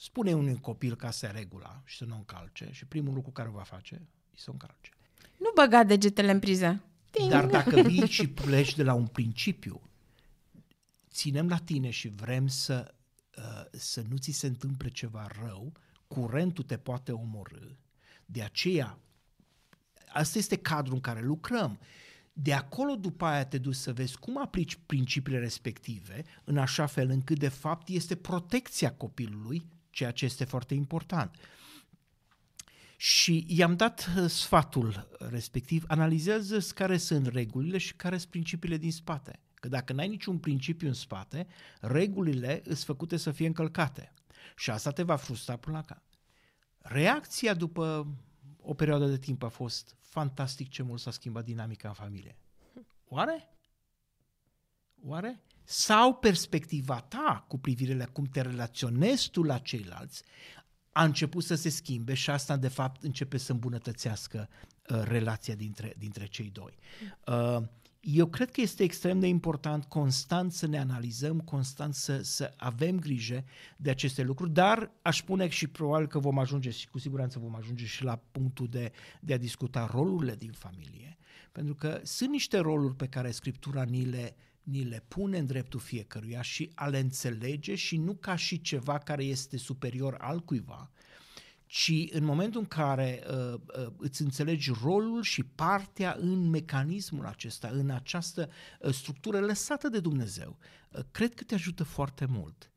Spune 0.00 0.32
unui 0.32 0.60
copil 0.60 0.96
ca 0.96 1.10
să 1.10 1.26
regula 1.26 1.82
și 1.84 1.96
să 1.96 2.04
nu 2.04 2.14
încalce 2.14 2.68
și 2.72 2.86
primul 2.86 3.14
lucru 3.14 3.30
care 3.30 3.48
o 3.48 3.52
va 3.52 3.62
face 3.62 3.94
e 4.30 4.34
să 4.36 4.44
o 4.48 4.52
încalce. 4.52 4.90
Nu 5.36 5.50
băga 5.54 5.84
degetele 5.84 6.30
în 6.30 6.38
priză. 6.38 6.82
Ting. 7.10 7.30
Dar 7.30 7.46
dacă 7.46 7.80
vii 7.80 8.06
și 8.06 8.28
pleci 8.28 8.74
de 8.74 8.82
la 8.82 8.94
un 8.94 9.06
principiu, 9.06 9.80
ținem 11.10 11.48
la 11.48 11.56
tine 11.56 11.90
și 11.90 12.08
vrem 12.08 12.46
să, 12.46 12.94
uh, 13.36 13.64
să 13.70 14.04
nu 14.08 14.16
ți 14.16 14.30
se 14.30 14.46
întâmple 14.46 14.88
ceva 14.88 15.26
rău, 15.42 15.72
curentul 16.06 16.64
te 16.64 16.76
poate 16.76 17.12
omorâ. 17.12 17.66
De 18.26 18.42
aceea, 18.42 18.98
asta 20.08 20.38
este 20.38 20.56
cadrul 20.56 20.94
în 20.94 21.00
care 21.00 21.20
lucrăm. 21.20 21.78
De 22.32 22.52
acolo 22.52 22.94
după 22.94 23.24
aia 23.24 23.44
te 23.46 23.58
duci 23.58 23.74
să 23.74 23.92
vezi 23.92 24.18
cum 24.18 24.38
aplici 24.38 24.78
principiile 24.86 25.38
respective, 25.38 26.24
în 26.44 26.58
așa 26.58 26.86
fel 26.86 27.10
încât 27.10 27.38
de 27.38 27.48
fapt 27.48 27.88
este 27.88 28.16
protecția 28.16 28.92
copilului, 28.92 29.66
ceea 29.98 30.10
ce 30.10 30.24
este 30.24 30.44
foarte 30.44 30.74
important. 30.74 31.36
Și 32.96 33.44
i-am 33.48 33.76
dat 33.76 34.10
uh, 34.16 34.30
sfatul 34.30 35.08
respectiv, 35.18 35.84
analizează 35.86 36.58
care 36.74 36.96
sunt 36.96 37.26
regulile 37.26 37.78
și 37.78 37.94
care 37.94 38.18
sunt 38.18 38.30
principiile 38.30 38.76
din 38.76 38.92
spate. 38.92 39.40
Că 39.54 39.68
dacă 39.68 39.92
n-ai 39.92 40.08
niciun 40.08 40.38
principiu 40.38 40.88
în 40.88 40.94
spate, 40.94 41.46
regulile 41.80 42.62
sunt 42.64 42.78
făcute 42.78 43.16
să 43.16 43.30
fie 43.30 43.46
încălcate. 43.46 44.12
Și 44.56 44.70
asta 44.70 44.90
te 44.90 45.02
va 45.02 45.16
frustra 45.16 45.56
până 45.56 45.76
la 45.76 45.82
cap. 45.82 46.02
Reacția 46.78 47.54
după 47.54 48.06
o 48.60 48.74
perioadă 48.74 49.06
de 49.06 49.18
timp 49.18 49.42
a 49.42 49.48
fost 49.48 49.96
fantastic 50.00 50.68
ce 50.68 50.82
mult 50.82 51.00
s-a 51.00 51.10
schimbat 51.10 51.44
dinamica 51.44 51.88
în 51.88 51.94
familie. 51.94 52.36
Oare? 53.08 53.48
Oare? 55.02 55.42
Sau 55.70 56.14
perspectiva 56.14 57.00
ta 57.00 57.44
cu 57.48 57.58
privire 57.58 57.94
la 57.94 58.04
cum 58.04 58.24
te 58.24 58.40
relaționezi 58.40 59.30
tu 59.30 59.42
la 59.42 59.58
ceilalți 59.58 60.22
a 60.92 61.04
început 61.04 61.44
să 61.44 61.54
se 61.54 61.68
schimbe 61.68 62.14
și 62.14 62.30
asta 62.30 62.56
de 62.56 62.68
fapt 62.68 63.02
începe 63.02 63.36
să 63.36 63.52
îmbunătățească 63.52 64.48
uh, 64.90 65.02
relația 65.04 65.54
dintre, 65.54 65.94
dintre 65.98 66.26
cei 66.26 66.50
doi. 66.50 66.78
Uh, 67.26 67.66
eu 68.00 68.26
cred 68.26 68.50
că 68.50 68.60
este 68.60 68.82
extrem 68.82 69.20
de 69.20 69.26
important 69.26 69.84
constant 69.84 70.52
să 70.52 70.66
ne 70.66 70.78
analizăm, 70.78 71.40
constant 71.40 71.94
să, 71.94 72.22
să 72.22 72.54
avem 72.56 72.98
grijă 72.98 73.44
de 73.76 73.90
aceste 73.90 74.22
lucruri, 74.22 74.52
dar 74.52 74.90
aș 75.02 75.18
spune 75.18 75.48
și 75.48 75.66
probabil 75.66 76.06
că 76.06 76.18
vom 76.18 76.38
ajunge 76.38 76.70
și 76.70 76.88
cu 76.88 76.98
siguranță 76.98 77.38
vom 77.38 77.54
ajunge 77.54 77.84
și 77.84 78.04
la 78.04 78.20
punctul 78.30 78.68
de, 78.68 78.92
de 79.20 79.32
a 79.32 79.38
discuta 79.38 79.88
rolurile 79.92 80.34
din 80.34 80.52
familie, 80.52 81.18
pentru 81.52 81.74
că 81.74 82.00
sunt 82.02 82.30
niște 82.30 82.58
roluri 82.58 82.94
pe 82.94 83.06
care 83.06 83.30
Scriptura 83.30 83.82
ni 83.82 84.04
le, 84.04 84.36
ni 84.70 84.84
le 84.84 85.04
pune 85.08 85.38
în 85.38 85.46
dreptul 85.46 85.80
fiecăruia 85.80 86.42
și 86.42 86.70
a 86.74 86.86
le 86.86 86.98
înțelege 86.98 87.74
și 87.74 87.96
nu 87.96 88.14
ca 88.14 88.36
și 88.36 88.60
ceva 88.60 88.98
care 88.98 89.24
este 89.24 89.56
superior 89.56 90.16
al 90.20 90.40
cuiva, 90.40 90.90
ci 91.66 91.92
în 92.10 92.24
momentul 92.24 92.60
în 92.60 92.66
care 92.66 93.22
uh, 93.30 93.54
uh, 93.54 93.86
îți 93.96 94.22
înțelegi 94.22 94.72
rolul 94.82 95.22
și 95.22 95.42
partea 95.42 96.16
în 96.20 96.48
mecanismul 96.48 97.26
acesta, 97.26 97.68
în 97.68 97.90
această 97.90 98.50
uh, 98.80 98.92
structură 98.92 99.40
lăsată 99.40 99.88
de 99.88 100.00
Dumnezeu, 100.00 100.58
uh, 100.90 101.00
cred 101.10 101.34
că 101.34 101.44
te 101.44 101.54
ajută 101.54 101.84
foarte 101.84 102.24
mult 102.24 102.70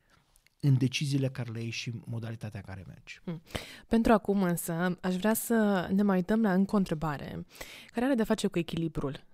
în 0.59 0.77
deciziile 0.77 1.29
care 1.29 1.51
le 1.51 1.61
iei 1.61 1.69
și 1.69 1.91
modalitatea 2.05 2.59
în 2.59 2.73
care 2.73 2.85
mergi. 2.87 3.19
Hmm. 3.23 3.41
Pentru 3.87 4.11
acum 4.11 4.43
însă, 4.43 4.97
aș 5.01 5.15
vrea 5.15 5.33
să 5.33 5.89
ne 5.93 6.01
mai 6.01 6.15
uităm 6.15 6.41
la 6.41 6.53
încă 6.53 6.75
o 6.75 6.77
întrebare 6.77 7.45
care 7.91 8.05
are 8.05 8.15
de 8.15 8.23
face 8.23 8.47
cu 8.47 8.59
echilibrul 8.59 9.29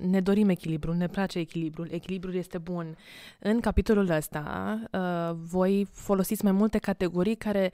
ne 0.00 0.20
dorim 0.20 0.48
echilibru, 0.48 0.92
ne 0.92 1.06
place 1.06 1.38
echilibrul, 1.38 1.88
echilibrul 1.90 2.34
este 2.34 2.58
bun. 2.58 2.96
În 3.38 3.60
capitolul 3.60 4.10
ăsta, 4.10 4.78
uh, 4.92 5.36
voi 5.50 5.86
folosiți 5.90 6.44
mai 6.44 6.52
multe 6.52 6.78
categorii 6.78 7.34
care 7.34 7.72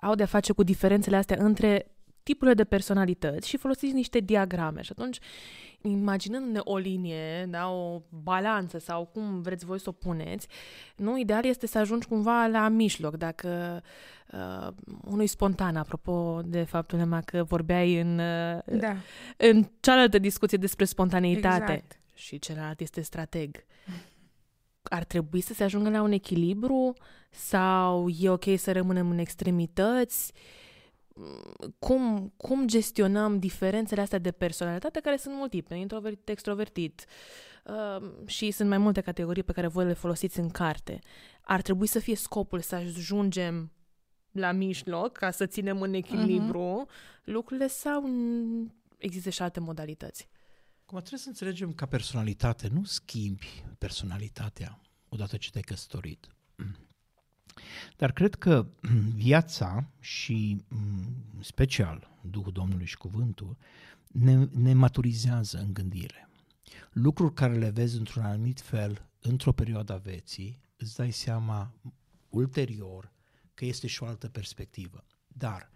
au 0.00 0.14
de-a 0.14 0.26
face 0.26 0.52
cu 0.52 0.62
diferențele 0.62 1.16
astea 1.16 1.36
între 1.40 1.86
tipurile 2.26 2.54
de 2.54 2.64
personalități 2.64 3.48
și 3.48 3.56
folosiți 3.56 3.94
niște 3.94 4.18
diagrame. 4.18 4.82
Și 4.82 4.92
atunci, 4.96 5.18
imaginându-ne 5.80 6.60
o 6.64 6.76
linie, 6.76 7.46
da, 7.48 7.68
o 7.68 8.02
balanță 8.22 8.78
sau 8.78 9.04
cum 9.04 9.40
vreți 9.40 9.64
voi 9.64 9.80
să 9.80 9.88
o 9.88 9.92
puneți, 9.92 10.48
nu, 10.96 11.18
ideal 11.18 11.44
este 11.44 11.66
să 11.66 11.78
ajungi 11.78 12.06
cumva 12.06 12.46
la 12.46 12.68
mijloc. 12.68 13.16
Dacă 13.16 13.82
uh, 14.32 14.68
unui 15.04 15.26
spontan, 15.26 15.76
apropo 15.76 16.40
de 16.44 16.62
faptul 16.62 16.98
Emma, 16.98 17.20
că 17.20 17.44
vorbeai 17.44 18.00
în, 18.00 18.18
uh, 18.18 18.78
da. 18.80 18.96
în 19.36 19.68
cealaltă 19.80 20.18
discuție 20.18 20.58
despre 20.58 20.84
spontaneitate 20.84 21.72
exact. 21.72 22.00
și 22.14 22.38
celălalt 22.38 22.80
este 22.80 23.00
strateg. 23.00 23.64
Ar 24.82 25.04
trebui 25.04 25.40
să 25.40 25.54
se 25.54 25.64
ajungă 25.64 25.90
la 25.90 26.02
un 26.02 26.12
echilibru 26.12 26.92
sau 27.30 28.08
e 28.08 28.28
ok 28.28 28.44
să 28.56 28.72
rămânem 28.72 29.10
în 29.10 29.18
extremități? 29.18 30.32
Uh, 30.34 30.64
cum, 31.78 32.32
cum 32.36 32.66
gestionăm 32.66 33.38
diferențele 33.38 34.00
astea 34.00 34.18
de 34.18 34.30
personalitate 34.30 35.00
care 35.00 35.16
sunt 35.16 35.34
multiple, 35.34 35.78
introvertit, 35.78 36.28
extrovertit 36.28 37.04
uh, 37.64 38.10
și 38.26 38.50
sunt 38.50 38.68
mai 38.68 38.78
multe 38.78 39.00
categorii 39.00 39.42
pe 39.42 39.52
care 39.52 39.66
voi 39.66 39.84
le 39.84 39.92
folosiți 39.92 40.38
în 40.38 40.48
carte. 40.48 40.98
Ar 41.40 41.62
trebui 41.62 41.86
să 41.86 41.98
fie 41.98 42.16
scopul 42.16 42.60
să 42.60 42.74
ajungem 42.74 43.72
la 44.30 44.52
mijloc 44.52 45.12
ca 45.12 45.30
să 45.30 45.46
ținem 45.46 45.82
în 45.82 45.94
echilibru 45.94 46.86
uh-huh. 46.86 47.24
lucrurile 47.24 47.66
sau 47.66 48.04
există 48.98 49.30
și 49.30 49.42
alte 49.42 49.60
modalități? 49.60 50.28
Cum 50.84 50.98
trebuie 50.98 51.20
să 51.20 51.28
înțelegem 51.28 51.72
ca 51.72 51.86
personalitate, 51.86 52.68
nu 52.72 52.84
schimbi 52.84 53.64
personalitatea 53.78 54.80
odată 55.08 55.36
ce 55.36 55.50
te-ai 55.50 55.62
căsătorit. 55.62 56.28
Dar 57.96 58.12
cred 58.12 58.34
că 58.34 58.66
viața 59.14 59.90
și 60.00 60.64
special 61.40 62.10
Duhul 62.30 62.52
Domnului 62.52 62.86
și 62.86 62.96
Cuvântul 62.96 63.56
ne, 64.06 64.48
ne 64.52 64.72
maturizează 64.72 65.58
în 65.58 65.72
gândire. 65.72 66.28
Lucruri 66.92 67.34
care 67.34 67.54
le 67.54 67.70
vezi 67.70 67.98
într-un 67.98 68.22
anumit 68.24 68.60
fel 68.60 69.08
într-o 69.20 69.52
perioadă 69.52 69.92
a 69.92 69.96
vieții, 69.96 70.60
îți 70.76 70.96
dai 70.96 71.10
seama 71.10 71.72
ulterior 72.28 73.12
că 73.54 73.64
este 73.64 73.86
și 73.86 74.02
o 74.02 74.06
altă 74.06 74.28
perspectivă. 74.28 75.04
Dar 75.28 75.70
Uh, 75.70 75.75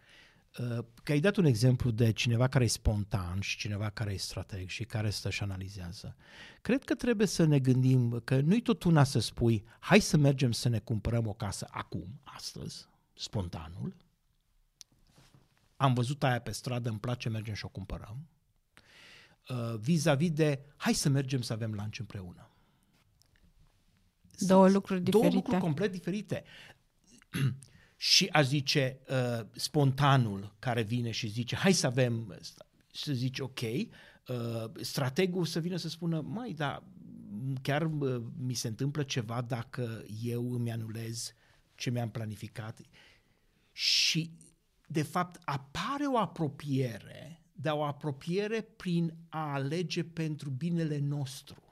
că 1.02 1.12
ai 1.12 1.21
dat 1.21 1.37
un 1.37 1.45
exemplu 1.45 1.90
de 1.90 2.12
cineva 2.12 2.49
care 2.49 2.64
e 2.64 2.69
spontan 2.69 3.40
și 3.40 3.57
cineva 3.57 3.90
care 3.90 4.12
e 4.12 4.16
strateg 4.16 4.69
și 4.69 4.85
care 4.85 5.11
stă 5.11 5.30
și 5.30 5.42
analizează. 5.42 6.16
Cred 6.62 6.85
că 6.85 6.95
trebuie 6.95 7.26
să 7.26 7.45
ne 7.45 7.59
gândim 7.59 8.21
că 8.25 8.40
nu-i 8.40 8.62
tot 8.62 8.83
una 8.83 9.04
să 9.04 9.19
spui 9.19 9.64
hai 9.78 10.00
să 10.00 10.16
mergem 10.16 10.52
să 10.52 10.69
ne 10.69 10.78
cumpărăm 10.78 11.26
o 11.26 11.33
casă 11.33 11.66
acum, 11.71 12.21
astăzi, 12.23 12.88
spontanul. 13.14 13.97
Am 15.76 15.95
văzut 15.95 16.23
aia 16.23 16.40
pe 16.40 16.50
stradă, 16.50 16.88
îmi 16.88 16.99
place, 16.99 17.28
mergem 17.28 17.54
și 17.54 17.64
o 17.64 17.69
cumpărăm. 17.69 18.26
Uh, 19.49 19.75
vis-a-vis 19.78 20.30
de 20.30 20.61
hai 20.76 20.92
să 20.92 21.09
mergem 21.09 21.42
să 21.42 21.52
avem 21.52 21.73
lunch 21.73 21.99
împreună. 21.99 22.50
Două 24.38 24.69
lucruri 24.69 25.00
diferite. 25.00 25.28
Două 25.28 25.35
lucruri 25.35 25.61
complet 25.61 25.92
diferite 25.92 26.45
și 28.02 28.28
a 28.33 28.42
zice 28.42 29.00
uh, 29.09 29.47
spontanul 29.52 30.54
care 30.59 30.83
vine 30.83 31.11
și 31.11 31.28
zice 31.28 31.57
hai 31.57 31.73
să 31.73 31.87
avem, 31.87 32.38
să 32.92 33.12
zice 33.12 33.42
ok, 33.42 33.61
uh, 33.61 33.85
strategul 34.80 35.45
să 35.45 35.61
vină 35.61 35.76
să 35.76 35.88
spună 35.88 36.21
mai 36.21 36.52
da, 36.52 36.83
chiar 37.62 37.83
uh, 37.83 38.23
mi 38.38 38.54
se 38.54 38.69
întâmplă 38.69 39.02
ceva 39.02 39.40
dacă 39.40 40.04
eu 40.23 40.52
îmi 40.52 40.73
anulez 40.73 41.33
ce 41.75 41.90
mi-am 41.90 42.11
planificat 42.11 42.80
și 43.73 44.30
de 44.87 45.02
fapt 45.02 45.40
apare 45.45 46.04
o 46.07 46.19
apropiere, 46.19 47.42
dar 47.52 47.75
o 47.75 47.85
apropiere 47.85 48.61
prin 48.61 49.14
a 49.28 49.52
alege 49.52 50.04
pentru 50.04 50.50
binele 50.50 50.99
nostru. 50.99 51.62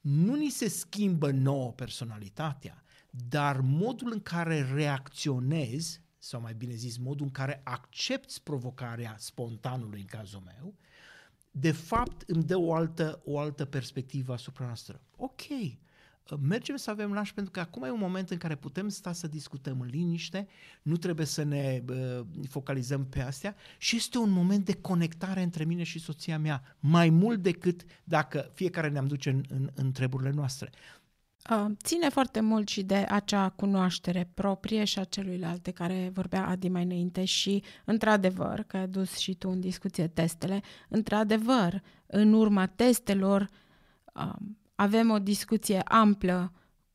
Nu 0.00 0.34
ni 0.34 0.50
se 0.50 0.68
schimbă 0.68 1.30
nouă 1.30 1.72
personalitatea, 1.72 2.84
dar 3.28 3.60
modul 3.60 4.12
în 4.12 4.20
care 4.20 4.72
reacționezi, 4.74 6.02
sau 6.18 6.40
mai 6.40 6.54
bine 6.54 6.74
zis, 6.74 6.96
modul 6.96 7.26
în 7.26 7.32
care 7.32 7.60
accepti 7.64 8.40
provocarea 8.42 9.16
spontanului 9.18 10.00
în 10.00 10.06
cazul 10.06 10.42
meu, 10.44 10.74
de 11.50 11.72
fapt 11.72 12.22
îmi 12.26 12.44
dă 12.44 12.56
o 12.56 12.74
altă, 12.74 13.22
o 13.24 13.38
altă 13.38 13.64
perspectivă 13.64 14.32
asupra 14.32 14.64
noastră. 14.64 15.00
Ok, 15.16 15.40
mergem 16.40 16.76
să 16.76 16.90
avem 16.90 17.12
lunch 17.12 17.30
pentru 17.30 17.52
că 17.52 17.60
acum 17.60 17.82
e 17.82 17.90
un 17.90 17.98
moment 17.98 18.30
în 18.30 18.36
care 18.36 18.54
putem 18.54 18.88
sta 18.88 19.12
să 19.12 19.26
discutăm 19.26 19.80
în 19.80 19.88
liniște, 19.88 20.48
nu 20.82 20.96
trebuie 20.96 21.26
să 21.26 21.42
ne 21.42 21.82
uh, 21.88 22.26
focalizăm 22.48 23.06
pe 23.06 23.20
astea 23.20 23.56
și 23.78 23.96
este 23.96 24.18
un 24.18 24.30
moment 24.30 24.64
de 24.64 24.74
conectare 24.74 25.42
între 25.42 25.64
mine 25.64 25.82
și 25.82 25.98
soția 25.98 26.38
mea, 26.38 26.76
mai 26.80 27.10
mult 27.10 27.42
decât 27.42 27.84
dacă 28.04 28.50
fiecare 28.54 28.88
ne-am 28.88 29.06
duce 29.06 29.30
în, 29.30 29.44
în, 29.48 29.70
în 29.74 29.92
treburile 29.92 30.30
noastre. 30.30 30.70
Ține 31.82 32.08
foarte 32.08 32.40
mult 32.40 32.68
și 32.68 32.82
de 32.82 33.06
acea 33.08 33.48
cunoaștere 33.48 34.30
proprie 34.34 34.84
și 34.84 34.98
a 34.98 35.04
celuilalt 35.04 35.62
de 35.62 35.70
care 35.70 36.10
vorbea 36.14 36.46
Adi 36.46 36.68
mai 36.68 36.82
înainte 36.82 37.24
și, 37.24 37.62
într-adevăr, 37.84 38.64
că 38.66 38.76
ai 38.76 38.88
dus 38.88 39.16
și 39.16 39.34
tu 39.34 39.48
în 39.48 39.60
discuție 39.60 40.06
testele, 40.06 40.62
într-adevăr, 40.88 41.82
în 42.06 42.32
urma 42.32 42.66
testelor 42.66 43.48
avem 44.74 45.10
o 45.10 45.18
discuție 45.18 45.80
amplă 45.80 46.52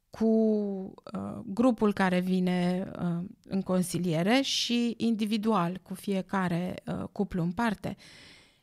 cu 0.10 0.26
uh, 0.26 1.40
grupul 1.46 1.94
care 1.94 2.20
vine 2.20 2.92
uh, 3.00 3.24
în 3.44 3.62
consiliere 3.62 4.42
și 4.42 4.94
individual 4.98 5.80
cu 5.84 5.94
fiecare 5.94 6.76
uh, 6.86 7.04
cuplu 7.12 7.44
în 7.44 7.52
parte. 7.52 7.96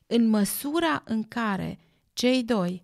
În 0.07 0.28
măsura 0.28 1.02
în 1.04 1.23
care 1.23 1.78
cei 2.12 2.42
doi 2.42 2.83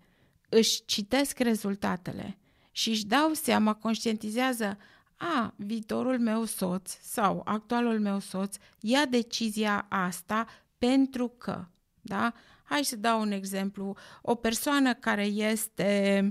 își 0.49 0.85
citesc 0.85 1.39
rezultatele 1.39 2.39
și 2.77 2.89
își 2.89 3.07
dau 3.07 3.33
seama, 3.33 3.75
conștientizează, 3.75 4.79
a, 5.17 5.55
viitorul 5.57 6.19
meu 6.19 6.45
soț 6.45 6.91
sau 7.03 7.43
actualul 7.45 8.01
meu 8.01 8.19
soț 8.19 8.57
ia 8.81 9.07
decizia 9.07 9.87
asta 9.89 10.47
pentru 10.79 11.29
că, 11.29 11.65
da? 12.01 12.33
Hai 12.65 12.85
să 12.85 12.97
dau 12.97 13.21
un 13.21 13.31
exemplu. 13.31 13.97
O 14.23 14.35
persoană 14.35 14.95
care 14.95 15.25
este 15.25 16.29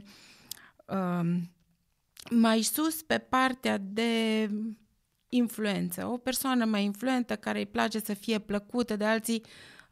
um, 0.85 1.51
mai 2.29 2.61
sus 2.61 3.01
pe 3.01 3.17
partea 3.17 3.77
de 3.77 4.49
influență, 5.29 6.05
o 6.05 6.17
persoană 6.17 6.65
mai 6.65 6.83
influentă 6.83 7.35
care 7.35 7.59
îi 7.59 7.65
place 7.65 7.99
să 7.99 8.13
fie 8.13 8.39
plăcută 8.39 8.95
de 8.95 9.05
alții 9.05 9.43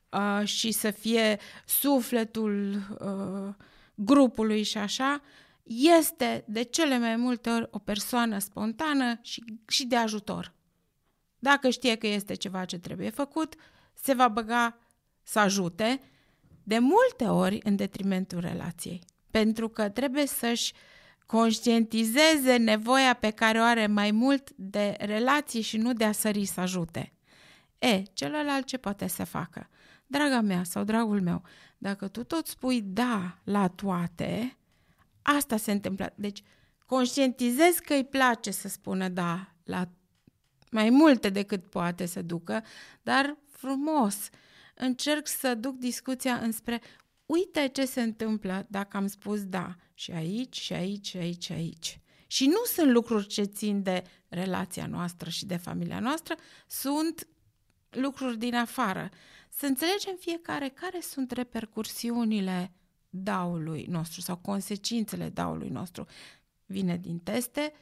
uh, 0.10 0.48
și 0.48 0.72
să 0.72 0.92
fie 0.92 1.40
sufletul 1.66 2.76
uh, 3.00 3.54
grupului 3.96 4.64
și 4.64 4.78
așa, 4.78 5.22
este 5.64 6.44
de 6.48 6.62
cele 6.62 7.00
mai 7.00 7.16
multe 7.16 7.50
ori 7.50 7.68
o 7.72 7.80
persoană 7.80 8.40
spontană 8.40 9.20
și, 9.22 9.44
și 9.68 9.86
de 9.86 9.96
ajutor. 9.96 10.54
Dacă 11.40 11.70
știe 11.70 11.96
că 11.96 12.08
este 12.08 12.34
ceva 12.34 12.66
ce 12.66 12.78
trebuie 12.78 13.10
făcut, 13.10 13.56
se 13.94 14.14
va 14.14 14.28
băga 14.28 14.78
să 15.24 15.40
ajute, 15.40 16.02
de 16.64 16.80
multe 16.80 17.24
ori 17.24 17.60
în 17.64 17.76
detrimentul 17.76 18.40
relației. 18.40 19.02
Pentru 19.32 19.70
că 19.70 19.90
trebuie 19.90 20.26
să-și 20.26 20.74
conștientizeze 21.26 22.56
nevoia 22.58 23.14
pe 23.14 23.30
care 23.30 23.60
o 23.60 23.64
are 23.64 23.88
mai 23.88 24.12
mult 24.12 24.50
de 24.56 24.96
relații 25.00 25.62
și 25.62 25.78
nu 25.78 25.94
de 25.94 26.04
a 26.04 26.12
sări 26.12 26.46
să 26.46 26.60
ajute. 26.60 27.14
E, 27.80 28.04
celălalt 28.14 28.66
ce 28.66 28.78
poate 28.78 29.08
să 29.08 29.24
facă? 29.24 29.70
Draga 30.06 30.42
mea 30.42 30.64
sau 30.64 30.84
dragul 30.84 31.22
meu, 31.22 31.42
dacă 31.78 32.08
tu 32.08 32.24
tot 32.24 32.48
spui 32.48 32.82
da 32.82 33.38
la 33.44 33.68
toate, 33.68 34.58
asta 35.22 35.58
se 35.58 35.72
întâmplă. 35.72 36.14
Deci, 36.16 36.44
conștientizez 36.86 37.78
că 37.78 37.94
îi 37.94 38.06
place 38.06 38.52
să 38.52 38.68
spună 38.68 39.08
da 39.08 39.54
la 39.64 39.90
mai 40.72 40.90
multe 40.90 41.30
decât 41.30 41.70
poate 41.70 42.06
să 42.06 42.22
ducă, 42.22 42.64
dar 43.02 43.38
frumos. 43.50 44.30
Încerc 44.76 45.28
să 45.28 45.56
duc 45.56 45.76
discuția 45.78 46.36
înspre 46.36 46.82
uite 47.26 47.68
ce 47.68 47.86
se 47.86 48.02
întâmplă 48.02 48.66
dacă 48.70 48.98
am 48.98 49.08
spus 49.08 49.46
da 49.46 49.76
și 49.94 50.12
aici, 50.12 50.60
și 50.60 50.74
aici, 50.74 51.08
și 51.08 51.18
aici, 51.18 51.44
și 51.44 51.52
aici. 51.52 52.00
Și 52.28 52.46
nu 52.48 52.64
sunt 52.66 52.92
lucruri 52.92 53.28
ce 53.28 53.44
țin 53.44 53.84
de 53.84 54.04
relația 54.28 54.86
noastră 54.86 55.30
și 55.30 55.46
de 55.46 55.58
familia 55.58 56.00
noastră, 56.00 56.36
sunt 56.68 57.28
lucruri 57.90 58.38
din 58.38 58.56
afară. 58.56 59.10
Să 59.50 59.66
înțelegem 59.66 60.16
fiecare 60.20 60.70
care 60.70 61.00
sunt 61.02 61.32
repercursiunile 61.32 62.72
daului 63.14 63.86
nostru 63.90 64.22
sau 64.22 64.36
consecințele 64.36 65.30
daului 65.30 65.70
nostru. 65.70 66.06
Vine 66.66 66.98
din 66.98 67.20
teste, 67.20 67.74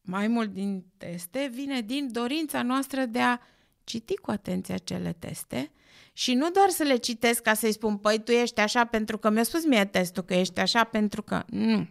mai 0.00 0.28
mult 0.28 0.52
din 0.52 0.84
teste, 0.96 1.50
vine 1.52 1.80
din 1.80 2.12
dorința 2.12 2.62
noastră 2.62 3.04
de 3.04 3.20
a 3.20 3.38
citi 3.84 4.16
cu 4.16 4.30
atenție 4.30 4.74
acele 4.74 5.12
teste 5.12 5.70
și 6.12 6.34
nu 6.34 6.50
doar 6.50 6.68
să 6.68 6.82
le 6.82 6.96
citesc 6.96 7.42
ca 7.42 7.54
să-i 7.54 7.72
spun, 7.72 7.96
păi 7.96 8.22
tu 8.22 8.30
ești 8.30 8.60
așa 8.60 8.84
pentru 8.84 9.18
că 9.18 9.30
mi-a 9.30 9.42
spus 9.42 9.64
mie 9.64 9.84
testul 9.84 10.22
că 10.22 10.34
ești 10.34 10.60
așa 10.60 10.84
pentru 10.84 11.22
că... 11.22 11.42
Nu, 11.46 11.88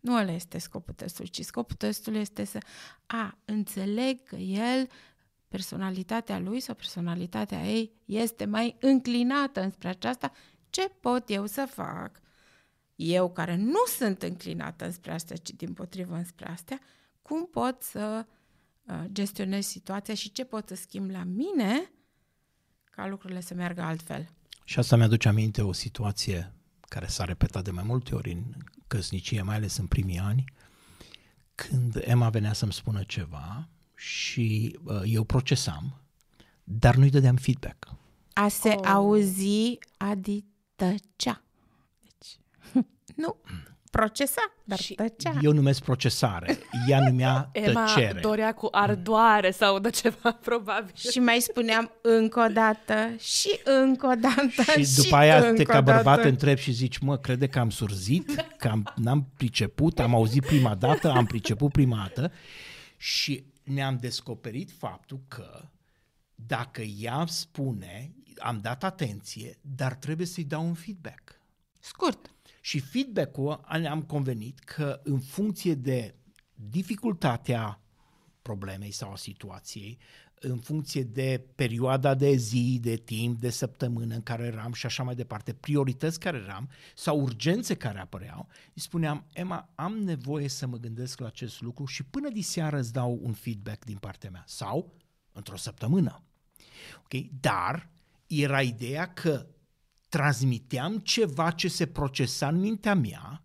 nu 0.00 0.14
ăla 0.14 0.32
este 0.32 0.58
scopul 0.58 0.94
testului, 0.94 1.30
ci 1.30 1.40
scopul 1.40 1.76
testului 1.76 2.20
este 2.20 2.44
să, 2.44 2.58
a, 3.06 3.38
înțeleg 3.44 4.22
că 4.22 4.36
el, 4.36 4.88
personalitatea 5.48 6.38
lui 6.38 6.60
sau 6.60 6.74
personalitatea 6.74 7.64
ei 7.64 7.92
este 8.04 8.44
mai 8.44 8.76
înclinată 8.80 9.60
înspre 9.62 9.88
aceasta, 9.88 10.32
ce 10.70 10.88
pot 11.00 11.30
eu 11.30 11.46
să 11.46 11.66
fac? 11.70 12.20
Eu 12.96 13.30
care 13.30 13.56
nu 13.56 13.84
sunt 13.96 14.22
înclinată 14.22 14.84
înspre 14.84 15.12
asta, 15.12 15.36
ci 15.36 15.50
din 15.50 15.72
potrivă 15.72 16.14
înspre 16.14 16.48
astea, 16.48 16.80
cum 17.22 17.46
pot 17.46 17.82
să 17.82 18.26
uh, 18.86 19.04
gestionez 19.12 19.66
situația 19.66 20.14
și 20.14 20.32
ce 20.32 20.44
pot 20.44 20.68
să 20.68 20.74
schimb 20.74 21.10
la 21.10 21.22
mine 21.24 21.90
ca 22.90 23.06
lucrurile 23.06 23.40
să 23.40 23.54
meargă 23.54 23.82
altfel. 23.82 24.28
Și 24.64 24.78
asta 24.78 24.96
mi-aduce 24.96 25.28
aminte 25.28 25.62
o 25.62 25.72
situație 25.72 26.52
care 26.80 27.06
s-a 27.06 27.24
repetat 27.24 27.64
de 27.64 27.70
mai 27.70 27.84
multe 27.86 28.14
ori 28.14 28.32
în 28.32 28.42
căsnicie, 28.86 29.42
mai 29.42 29.56
ales 29.56 29.76
în 29.76 29.86
primii 29.86 30.18
ani, 30.18 30.44
când 31.54 32.00
Emma 32.00 32.28
venea 32.28 32.52
să-mi 32.52 32.72
spună 32.72 33.02
ceva 33.02 33.68
și 33.96 34.78
uh, 34.84 35.00
eu 35.04 35.24
procesam, 35.24 36.00
dar 36.64 36.96
nu-i 36.96 37.10
dădeam 37.10 37.36
feedback. 37.36 37.94
A 38.32 38.48
se 38.48 38.68
oh. 38.68 38.86
auzi, 38.86 39.78
Adi 39.96 40.44
tăcea. 40.74 41.42
Deci, 42.72 43.16
nu 43.16 43.36
procesa, 43.92 44.52
dar 44.64 44.78
și 44.78 44.94
tăcea. 44.94 45.38
Eu 45.42 45.52
numesc 45.52 45.82
procesare, 45.82 46.58
ea 46.88 47.08
numea 47.08 47.48
Emma 47.52 47.84
tăcere. 47.84 48.20
dorea 48.20 48.54
cu 48.54 48.68
ardoare 48.70 49.50
sau 49.50 49.78
de 49.78 49.90
ceva, 49.90 50.32
probabil. 50.48 50.92
Și 51.10 51.18
mai 51.18 51.40
spuneam 51.40 51.90
încă 52.02 52.46
o 52.48 52.52
dată 52.52 52.94
și 53.18 53.60
încă 53.64 54.06
o 54.06 54.14
dată 54.14 54.70
și, 54.72 54.84
și 54.84 55.02
după 55.02 55.16
aia 55.16 55.52
te 55.52 55.62
ca 55.62 55.80
bărbat 55.80 56.20
te 56.20 56.28
întreb 56.28 56.56
și 56.56 56.72
zici, 56.72 56.98
mă, 56.98 57.16
crede 57.18 57.46
că 57.46 57.58
am 57.58 57.70
surzit, 57.70 58.44
că 58.56 58.68
am, 58.68 58.92
n-am 58.96 59.28
priceput, 59.36 59.98
am 59.98 60.14
auzit 60.14 60.46
prima 60.46 60.74
dată, 60.74 61.10
am 61.10 61.26
priceput 61.26 61.72
prima 61.72 61.96
dată 61.96 62.32
și 62.96 63.44
ne-am 63.62 63.98
descoperit 64.00 64.70
faptul 64.78 65.20
că 65.28 65.64
dacă 66.34 66.82
ea 66.82 67.24
spune, 67.28 68.12
am 68.38 68.58
dat 68.62 68.84
atenție, 68.84 69.58
dar 69.60 69.94
trebuie 69.94 70.26
să-i 70.26 70.44
dau 70.44 70.66
un 70.66 70.74
feedback. 70.74 71.40
Scurt. 71.80 72.30
Și 72.64 72.78
feedback-ul 72.80 73.60
am 73.88 74.02
convenit 74.02 74.58
că 74.58 75.00
în 75.04 75.20
funcție 75.20 75.74
de 75.74 76.14
dificultatea 76.54 77.80
problemei 78.42 78.90
sau 78.90 79.12
a 79.12 79.16
situației, 79.16 79.98
în 80.34 80.58
funcție 80.58 81.02
de 81.02 81.44
perioada 81.54 82.14
de 82.14 82.34
zi, 82.34 82.78
de 82.80 82.96
timp, 82.96 83.40
de 83.40 83.50
săptămână 83.50 84.14
în 84.14 84.22
care 84.22 84.46
eram 84.46 84.72
și 84.72 84.86
așa 84.86 85.02
mai 85.02 85.14
departe, 85.14 85.52
priorități 85.52 86.20
care 86.20 86.38
eram 86.38 86.70
sau 86.94 87.20
urgențe 87.20 87.74
care 87.74 87.98
apăreau, 87.98 88.48
îi 88.74 88.80
spuneam, 88.80 89.26
Emma, 89.32 89.72
am 89.74 89.98
nevoie 89.98 90.48
să 90.48 90.66
mă 90.66 90.76
gândesc 90.76 91.20
la 91.20 91.26
acest 91.26 91.60
lucru 91.60 91.84
și 91.84 92.04
până 92.04 92.28
diseară 92.28 92.78
îți 92.78 92.92
dau 92.92 93.18
un 93.22 93.32
feedback 93.32 93.84
din 93.84 93.96
partea 93.96 94.30
mea 94.30 94.44
sau 94.46 94.94
într-o 95.32 95.56
săptămână. 95.56 96.22
Okay? 97.04 97.30
Dar 97.40 97.90
era 98.26 98.62
ideea 98.62 99.12
că 99.12 99.46
transmiteam 100.12 100.98
ceva 100.98 101.50
ce 101.50 101.68
se 101.68 101.86
procesa 101.86 102.48
în 102.48 102.60
mintea 102.60 102.94
mea 102.94 103.44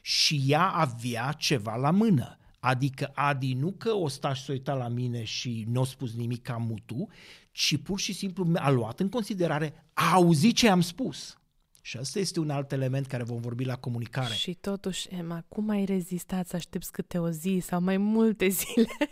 și 0.00 0.42
ea 0.46 0.68
avea 0.68 1.32
ceva 1.32 1.76
la 1.76 1.90
mână. 1.90 2.38
Adică 2.60 3.10
Adi 3.14 3.52
nu 3.52 3.72
că 3.72 3.92
o 3.92 4.08
sta 4.08 4.32
și 4.32 4.42
s-o 4.42 4.52
uita 4.52 4.74
la 4.74 4.88
mine 4.88 5.24
și 5.24 5.64
nu 5.68 5.80
a 5.80 5.84
spus 5.84 6.14
nimic 6.14 6.42
ca 6.42 6.56
mutu, 6.56 7.08
ci 7.50 7.76
pur 7.76 7.98
și 7.98 8.12
simplu 8.12 8.52
a 8.54 8.70
luat 8.70 9.00
în 9.00 9.08
considerare, 9.08 9.88
a 9.92 10.12
auzit 10.12 10.54
ce 10.54 10.68
am 10.68 10.80
spus. 10.80 11.38
Și 11.82 11.96
asta 11.96 12.18
este 12.18 12.40
un 12.40 12.50
alt 12.50 12.72
element 12.72 13.06
care 13.06 13.22
vom 13.22 13.40
vorbi 13.40 13.64
la 13.64 13.76
comunicare. 13.76 14.34
Și 14.34 14.54
totuși, 14.54 15.08
Emma, 15.10 15.44
cum 15.48 15.68
ai 15.68 15.84
rezistat 15.84 16.46
să 16.46 16.56
aștepți 16.56 16.92
câte 16.92 17.18
o 17.18 17.30
zi 17.30 17.58
sau 17.62 17.80
mai 17.80 17.96
multe 17.96 18.48
zile? 18.48 18.88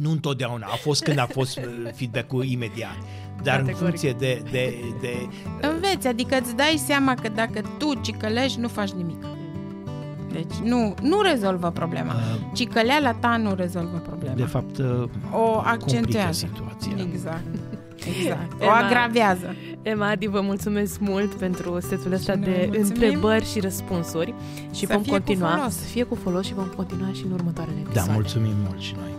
nu 0.00 0.10
întotdeauna. 0.10 0.66
A 0.66 0.76
fost 0.76 1.02
când 1.02 1.18
a 1.18 1.26
fost 1.30 1.56
uh, 1.58 1.64
feedback-ul 1.94 2.44
imediat. 2.44 2.96
Dar 3.42 3.56
Categoric. 3.56 3.80
în 3.80 3.86
funcție 3.86 4.12
de, 4.18 4.42
de, 4.50 4.74
de... 5.00 5.28
Înveți, 5.60 6.06
adică 6.06 6.38
îți 6.40 6.56
dai 6.56 6.82
seama 6.86 7.14
că 7.14 7.28
dacă 7.34 7.60
tu 7.78 7.94
cicălești, 8.00 8.60
nu 8.60 8.68
faci 8.68 8.90
nimic. 8.90 9.24
Deci 10.32 10.54
nu, 10.64 10.94
nu 11.02 11.20
rezolvă 11.20 11.70
problema. 11.70 12.12
Uh, 12.12 12.20
Cicăleala 12.54 13.12
ta 13.12 13.36
nu 13.36 13.54
rezolvă 13.54 13.96
problema. 13.96 14.34
De 14.34 14.44
fapt, 14.44 14.78
uh, 14.78 15.08
o 15.32 15.60
accentuează. 15.64 16.32
situația. 16.32 17.04
Exact. 17.12 17.44
Exact. 18.20 18.62
O 18.62 18.68
agravează. 18.68 19.54
Emma, 19.82 20.08
Adi, 20.08 20.26
vă 20.26 20.40
mulțumesc 20.40 21.00
mult 21.00 21.34
pentru 21.34 21.80
setul 21.80 22.12
ăsta 22.12 22.36
de 22.36 22.68
mulțumim. 22.68 22.80
întrebări 22.80 23.50
și 23.50 23.60
răspunsuri 23.60 24.34
și 24.74 24.86
să 24.86 24.92
vom 24.92 25.02
fie 25.02 25.12
continua 25.12 25.48
cu 25.50 25.56
folos. 25.56 25.74
să 25.74 25.84
fie 25.84 26.02
cu 26.02 26.14
folos 26.14 26.46
și 26.46 26.54
vom 26.54 26.72
continua 26.76 27.08
și 27.12 27.24
în 27.24 27.32
următoarele 27.32 27.76
episoade. 27.80 28.08
Da, 28.08 28.14
mulțumim 28.14 28.52
mult 28.66 28.80
și 28.80 28.94
noi. 29.00 29.17